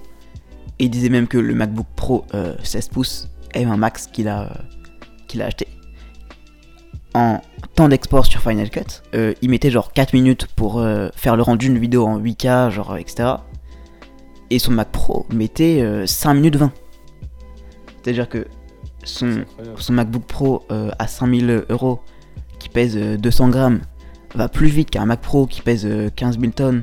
[0.79, 4.53] Et il disait même que le MacBook Pro euh, 16 pouces M1 Max qu'il a,
[5.27, 5.67] qu'il a acheté,
[7.15, 7.41] en
[7.75, 11.43] temps d'export sur Final Cut, euh, il mettait genre 4 minutes pour euh, faire le
[11.43, 13.31] rendu d'une vidéo en 8K, genre, etc.
[14.51, 16.73] Et son Mac Pro mettait euh, 5 minutes 20.
[18.03, 18.47] C'est-à-dire que
[19.03, 19.45] son,
[19.79, 22.01] son MacBook Pro à 5000 euros
[22.59, 23.81] qui pèse euh, 200 grammes
[24.35, 26.83] va plus vite qu'un Mac Pro qui pèse euh, 15 000 tonnes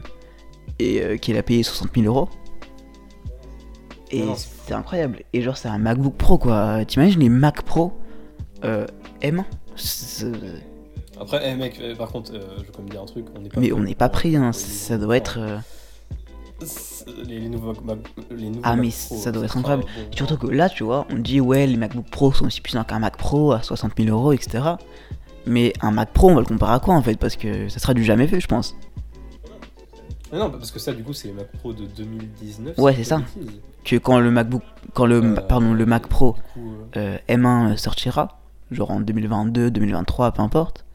[0.79, 2.29] et euh, qu'il a payé 60 000 euros.
[4.11, 5.21] Et c'est incroyable.
[5.33, 6.85] Et genre, c'est un MacBook Pro quoi.
[6.85, 7.93] T'imagines les Mac Pro
[8.63, 8.85] euh,
[9.21, 9.43] M1
[9.75, 10.27] C'est-
[11.19, 13.25] Après, eh, mec, euh, par contre, euh, je vais quand même dire un truc.
[13.35, 14.51] On n'est pas Mais on n'est pas pris, hein.
[14.53, 15.37] ça doit être.
[15.39, 15.57] euh,
[17.27, 17.97] Les, les nouveaux Mac-
[18.31, 19.83] les nouveaux Ah, Mac mais Pro, ça doit être incroyable.
[19.83, 20.15] bon.
[20.15, 22.99] Surtout que là, tu vois, on dit ouais, les MacBook Pro sont aussi puissants qu'un
[22.99, 24.63] Mac Pro à 60 000 euros, etc.
[25.45, 27.15] Mais un Mac Pro, on va le comparer à quoi en fait?
[27.17, 28.75] Parce que ça sera du jamais vu, je pense.
[30.31, 32.77] Mais non, parce que ça, du coup, c'est les Mac Pro de 2019.
[32.79, 33.21] Ouais, c'est ça.
[33.83, 37.77] Que quand le MacBook, quand le, Euh, pardon, le Mac Pro coup, euh, euh, M1
[37.77, 38.39] sortira,
[38.71, 40.85] genre en 2022, 2023, peu importe,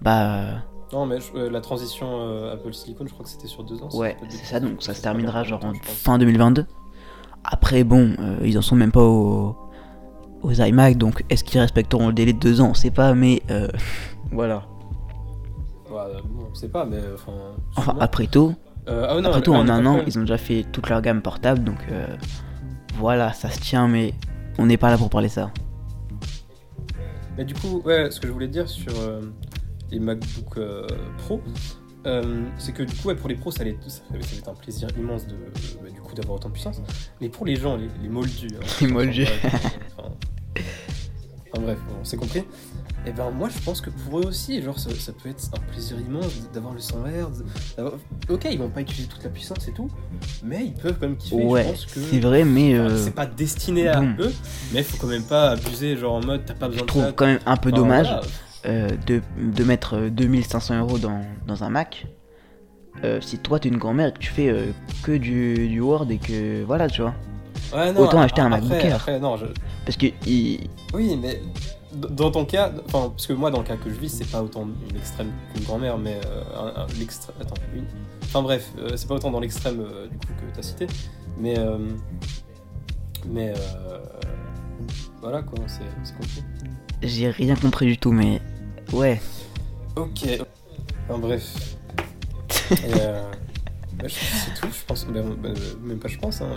[0.00, 0.62] bah
[0.92, 3.88] Non, mais la transition Apple Silicon, je crois que c'était sur deux ans.
[3.94, 6.66] ouais, c'est ça, donc ça se terminera genre en fin 2022.
[7.42, 8.14] Après, bon,
[8.44, 9.56] ils en sont même pas au-
[10.42, 12.68] aux iMac, donc est-ce qu'ils respecteront le délai de deux ans?
[12.70, 13.68] On sait pas, mais euh,
[14.32, 14.64] voilà.
[15.90, 17.32] Ouais, euh, bon, on sait pas, mais euh, enfin.
[17.76, 18.54] Enfin, après tout,
[18.88, 21.20] Euh, ah non, après tout, en un an, ils ont déjà fait toute leur gamme
[21.22, 22.06] portable, donc euh,
[22.96, 24.14] voilà, ça se tient, mais
[24.58, 25.50] on n'est pas là pour parler ça.
[27.36, 28.92] Mais du coup, ouais, ce que je voulais dire sur
[29.90, 30.58] les MacBook
[31.18, 31.40] Pro,
[32.06, 34.54] euh, c'est que du coup, ouais, pour les pros, ça allait, ça, ça être un
[34.54, 35.34] plaisir immense de,
[35.82, 36.80] bah, du coup, d'avoir autant de puissance.
[37.20, 39.26] Mais pour les gens, les, les moldus, hein, Les moldus.
[39.98, 40.10] Enfin,
[41.52, 42.44] enfin, bref, on s'est compris.
[43.06, 45.72] Et ben moi, je pense que pour eux aussi, genre, ça, ça peut être un
[45.72, 47.44] plaisir immense d'avoir le 100 Hz.
[48.28, 49.88] Ok, ils vont pas utiliser toute la puissance et tout,
[50.44, 51.36] mais ils peuvent quand même kiffer.
[51.36, 54.14] Ouais, je pense que c'est vrai, mais euh, c'est pas destiné à bon.
[54.18, 54.32] eux,
[54.74, 57.02] mais faut quand même pas abuser, genre en mode t'as pas besoin je de trouve
[57.04, 57.12] ça.
[57.12, 58.06] quand même un peu Enfin, dommage.
[58.08, 58.20] voilà.
[58.66, 62.06] euh, de, de mettre euh, 2500 euros dans, dans un Mac,
[63.02, 64.66] euh, si toi t'es une grand-mère et que tu fais euh,
[65.02, 67.14] que du, du Word et que voilà, tu vois.
[67.72, 68.96] Ouais, Autant acheter un après- MacBook Air.
[68.96, 69.46] Après, non, je-
[69.84, 71.40] Parce que il- Oui, mais
[71.92, 74.42] dans ton cas, enfin, parce que moi, dans le cas que je vis, c'est pas
[74.42, 77.36] autant une extrême qu'une grand-mère, mais euh, l'extrême.
[77.40, 77.84] Attends, une.
[78.24, 80.86] Enfin bref, euh, c'est pas autant dans l'extrême euh, du coup que t'as cité,
[81.38, 81.78] mais euh,
[83.26, 83.98] mais euh,
[85.20, 86.42] voilà quoi, c'est compris.
[87.02, 88.40] j'ai rien compris du tout, mais
[88.92, 89.20] ouais.
[89.96, 90.26] Ok.
[91.08, 91.76] Enfin bref.
[92.72, 92.76] Et,
[94.02, 95.06] bah, c'est tout, je pense.
[95.06, 95.48] bah, bah,
[95.82, 96.40] même pas, je pense.
[96.40, 96.48] hein,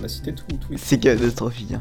[0.00, 1.72] on a cité tout, tout C'est catastrophique.
[1.72, 1.80] hein.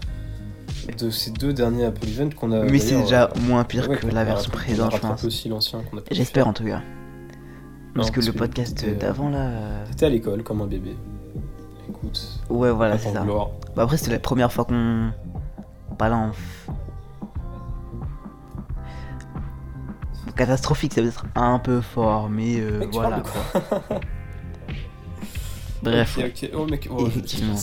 [0.97, 2.63] de ces deux derniers Apple Event qu'on a.
[2.63, 5.23] Mais c'est déjà euh, moins pire ouais, que la version précédente, je pense.
[5.23, 6.81] aussi l'ancien qu'on a J'espère en tout cas.
[7.95, 9.37] Parce que parce le podcast euh, d'avant là.
[9.49, 10.95] euh, T'étais à l'école comme un bébé.
[11.89, 13.23] Écoute, Ouais, voilà, c'est ça.
[13.75, 15.11] Bah après, c'était la première fois qu'on.
[16.31, 16.71] F-
[20.35, 23.21] Catastrophique, ça peut être un peu fort, mais euh, voilà.
[23.21, 23.81] quoi?
[25.83, 26.49] Bref, Ok, ok.
[26.55, 27.55] Oh mec, oh, je- Effectivement.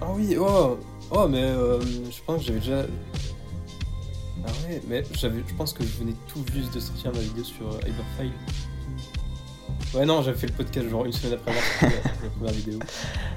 [0.00, 0.78] Ah oui, oh,
[1.10, 2.82] oh mais euh, je pense que j'avais déjà.
[4.44, 7.44] Ah ouais, mais j'avais, je pense que je venais tout juste de sortir ma vidéo
[7.44, 8.32] sur euh, Hyperfile.
[9.94, 11.94] Ouais non, j'avais fait le podcast genre une semaine après avoir sorti
[12.24, 12.78] la, première vidéo.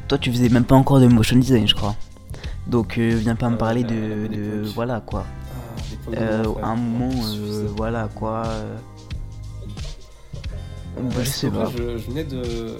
[0.08, 1.96] toi, tu faisais même pas encore de motion design, je crois.
[2.66, 4.28] Donc, euh, viens pas me Euh, parler de.
[4.28, 5.26] de voilà quoi.
[5.28, 7.10] Ah, Euh, à un moment,
[7.78, 8.44] voilà quoi.
[10.98, 11.70] Euh, bah, je sais pas.
[11.78, 12.78] Je, je venais de.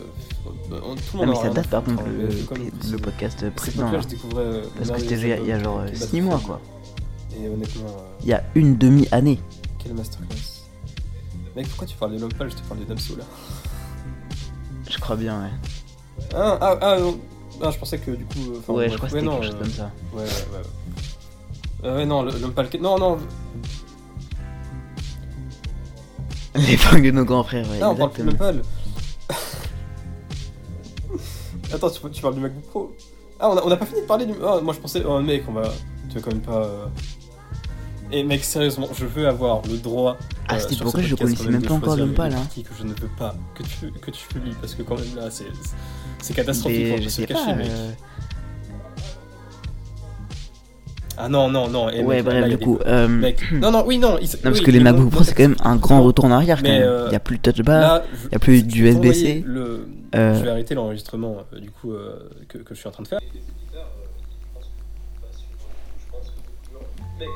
[0.70, 2.28] Bah, on- Tout le Ah, monde mais en a ça date par contre le,
[2.60, 3.92] mais le podcast précédent.
[3.92, 4.00] là.
[4.00, 4.44] découvrais.
[4.44, 6.42] euh, Parce que c'était il y a- il y a genre qui 6 battent mois
[6.46, 6.62] quoi.
[7.38, 9.40] Et honnêtement, euh, Il y a une demi-année.
[9.80, 10.64] quelle masterclass.
[11.56, 13.24] Mec, pourquoi tu parles de Lompal Je te parle de Damso là.
[14.90, 15.50] Je crois bien, ouais.
[16.34, 17.20] Ah, ah, ah, non.
[17.62, 18.54] Ah, je pensais que du coup.
[18.70, 19.92] euh, ouais, je crois que c'était non, quelque chose euh, comme ça.
[20.14, 20.66] Ouais, ouais, ouais.
[21.86, 22.68] Euh, ouais, non, le- Lompal.
[22.82, 23.18] Non, non,
[26.68, 27.80] L'époque de nos grands frères, ouais.
[27.80, 28.62] non, on parle plus de.
[31.74, 32.96] Attends, tu, tu parles du MacBook Pro
[33.40, 34.34] Ah, on a, on a pas fini de parler du.
[34.44, 35.04] Ah, moi je pensais.
[35.06, 35.64] Oh, mec, on va.
[36.10, 36.64] Tu vas quand même pas.
[36.64, 36.86] euh,
[38.12, 40.18] Et mec, sérieusement, je veux avoir le droit.
[40.48, 42.48] Ah, euh, c'était pourquoi je connaissais même pas encore Lompal, les hein.
[42.56, 45.30] que je ne veux pas que tu, que tu publies, parce que quand même là,
[45.30, 45.46] c'est.
[46.22, 47.54] C'est catastrophique, Mais je pas se sais cacher, pas.
[47.56, 47.72] mec.
[51.18, 51.90] Ah non, non, non.
[51.90, 52.78] eh, Ouais, mec, bref, du des- coup.
[52.86, 54.18] euh, Mec, non, non, oui, non.
[54.20, 56.26] il Non, parce oui, que les le MacBook Pro, c'est quand même un grand retour
[56.26, 56.82] en arrière quand même.
[56.84, 58.94] euh, Il y a plus de touch bar, il y a plus je du vais
[58.94, 59.44] t'envoyer USB-C.
[59.46, 59.88] Le...
[60.16, 63.04] euh, Je vais arrêter l'enregistrement euh, du coup euh, que, que je suis en train
[63.04, 63.20] de faire.
[67.20, 67.30] Mec,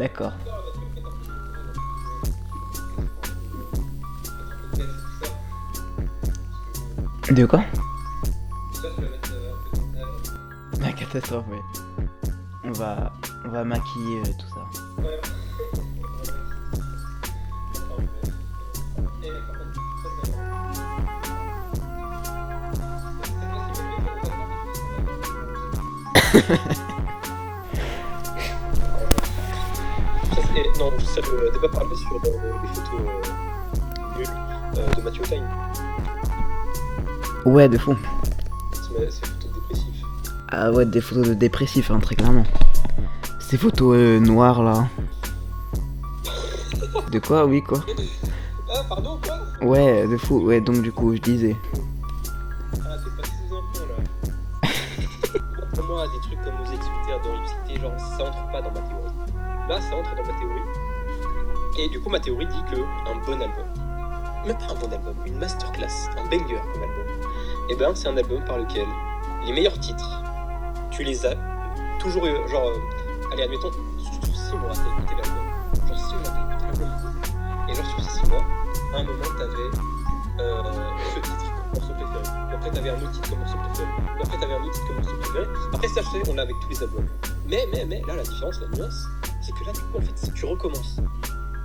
[0.00, 0.32] D'accord.
[7.30, 7.60] De quoi?
[10.80, 11.60] La catastrophe, ouais.
[12.64, 13.12] On va,
[13.44, 14.64] on va maquiller euh, tout ça.
[30.80, 34.28] non, ça, le débat parlait sur euh, les photos euh, nulles
[34.78, 35.46] euh, de Mathieu Time.
[37.44, 37.94] Ouais, de fou.
[38.72, 40.06] C'est c'est photos dépressives.
[40.48, 42.44] Ah ouais, des photos de dépressifs, hein, très clairement.
[43.40, 44.88] Ces photos euh, noires là.
[47.12, 47.44] De quoi?
[47.44, 47.84] Oui, quoi?
[48.72, 49.68] Ah, pardon, quoi?
[49.68, 50.40] Ouais, de fou.
[50.46, 51.56] Ouais, donc du coup, je disais.
[52.72, 54.68] Ah, t'es pas sous impôts là.
[55.74, 59.19] Pour moi, des trucs comme mosaïque solitaire, d'horriblicité, genre, ça entre pas dans ma théorie.
[59.78, 60.62] Ça entre dans ma théorie.
[61.78, 63.66] Et du coup, ma théorie dit que un bon album,
[64.44, 67.06] même pas un bon album, une masterclass, un banger comme album,
[67.68, 68.86] et ben c'est un album par lequel
[69.46, 70.22] les meilleurs titres,
[70.90, 71.36] tu les as
[72.00, 75.88] toujours, eu, genre, euh, allez, admettons, sur 6 mois, t'as écouté l'album.
[75.88, 77.12] Genre 6 mois, t'as écouté l'album.
[77.68, 78.44] Et genre, sur ces 6 mois,
[78.92, 79.70] à un moment, t'avais
[80.40, 80.62] euh,
[81.14, 82.22] ce titre comme morceau préféré.
[82.48, 83.88] Puis après, t'avais un autre titre comme morceau préféré.
[83.96, 85.46] Puis après, t'avais un autre titre comme morceau préféré.
[85.72, 87.08] Après, ça, je sais, on l'a avec tous les albums.
[87.46, 89.06] Mais, mais, mais, là, la différence, la nuance,
[89.40, 90.96] c'est que là, du coup, en fait, tu recommences,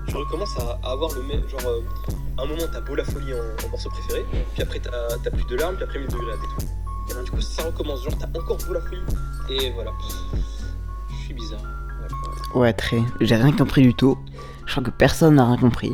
[0.07, 1.47] tu recommences à, avoir le même.
[1.49, 1.81] Genre, euh,
[2.37, 5.45] un moment, t'as beau la folie en, en morceau préféré, puis après, t'as as plus
[5.45, 6.69] de larmes, puis après, 1000 degrés à détruire.
[7.09, 8.03] Et ben, du coup, ça recommence.
[8.03, 9.01] Genre, t'as encore beau la folie.
[9.49, 9.91] Et voilà.
[11.09, 11.61] Je suis bizarre.
[12.55, 12.97] Ouais, très.
[13.21, 14.17] J'ai rien compris du tout.
[14.65, 15.93] Je crois que personne n'a rien compris.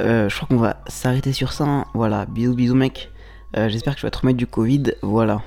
[0.00, 1.64] Euh, je crois qu'on va s'arrêter sur ça.
[1.64, 1.84] hein.
[1.94, 3.10] Voilà, bisous, bisous, mec.
[3.56, 4.94] Euh, j'espère que tu vas te remettre du Covid.
[5.02, 5.42] Voilà.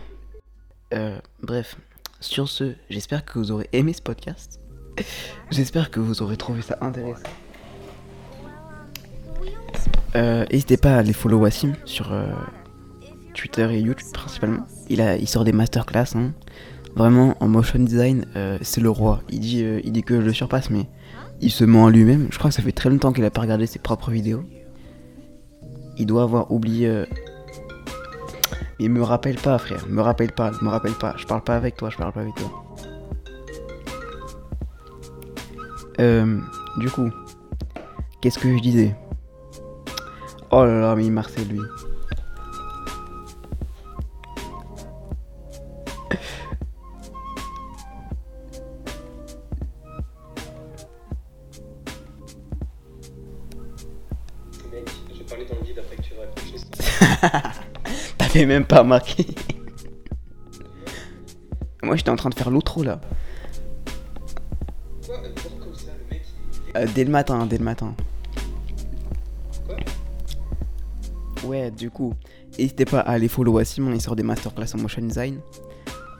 [1.41, 1.77] Bref,
[2.19, 4.59] sur ce, j'espère que vous aurez aimé ce podcast.
[5.49, 7.23] J'espère que vous aurez trouvé ça intéressant.
[10.15, 12.25] Euh, N'hésitez pas à aller follow Wassim sur euh,
[13.33, 14.65] Twitter et YouTube principalement.
[14.89, 16.15] Il, a, il sort des masterclass.
[16.15, 16.33] Hein.
[16.95, 19.21] Vraiment, en motion design, euh, c'est le roi.
[19.29, 20.87] Il dit, il dit que je le surpasse, mais
[21.39, 22.27] il se ment à lui-même.
[22.31, 24.43] Je crois que ça fait très longtemps qu'il a pas regardé ses propres vidéos.
[25.97, 27.05] Il doit avoir oublié.
[28.79, 29.85] Mais me rappelle pas, frère.
[29.87, 31.13] Me rappelle pas, me rappelle pas.
[31.17, 32.51] Je parle pas avec toi, je parle pas avec toi.
[36.01, 36.39] Euh,
[36.77, 37.11] du coup,
[38.21, 38.95] qu'est-ce que je disais?
[40.49, 41.59] Oh là là, mais il Marcel, lui.
[58.17, 59.27] T'avais même pas remarqué.
[61.83, 62.99] Moi, j'étais en train de faire l'outro là.
[66.75, 67.93] Euh, dès le matin, dès le matin.
[69.67, 69.75] Quoi?
[71.43, 72.13] Ouais, du coup,
[72.57, 75.39] n'hésitez pas à aller follow à Simon, il sort des masterclass en motion design.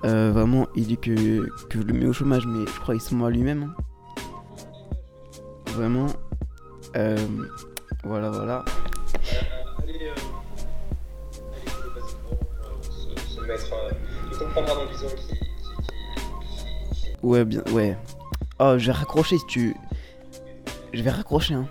[0.03, 3.01] Euh, vraiment, il dit que, que je le mets au chômage, mais je crois qu'il
[3.01, 3.63] se à lui-même.
[3.63, 3.83] hein.
[5.73, 6.07] Vraiment.
[6.97, 7.15] Euh,
[8.03, 8.65] voilà, voilà.
[9.83, 10.11] Allez, allez,
[11.67, 12.39] faut le basiquement,
[12.81, 13.67] se, se mettre.
[14.31, 15.27] il comprendra dans 10 ans qui.
[15.27, 17.95] qui, qui, qui, qui- Ouais, bien, ouais.
[18.59, 19.75] Oh, je vais raccrocher si tu.
[20.93, 21.67] Je vais raccrocher, hein.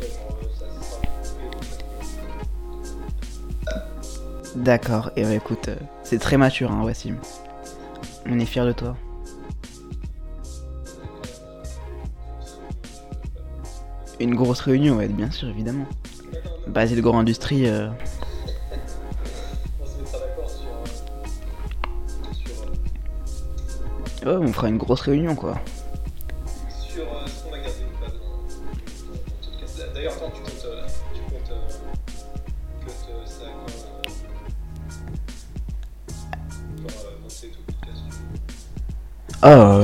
[0.00, 1.66] Cas, genre, euh, ça ça sera coupé.
[4.54, 7.16] D'accord, et bah écoute, euh, c'est très mature, hein, Wassim.
[8.26, 8.96] On est fiers de toi.
[14.18, 15.86] Une grosse réunion, ouais, bien sûr, évidemment.
[16.66, 17.88] Basile Grand Industrie, euh,
[24.24, 25.54] ouais, on fera une grosse réunion, quoi.
[26.70, 29.94] sur ce qu'on va garder ou pas dans.
[29.94, 30.66] D'ailleurs, attends, tu comptes,
[31.14, 31.68] tu comptes euh,
[33.26, 33.72] ça quand.
[36.82, 38.02] Genre, monter tout le podcast.
[39.44, 39.75] Euh,